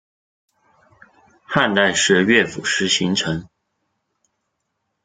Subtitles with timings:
[1.45, 3.47] 汉代时乐府诗形成。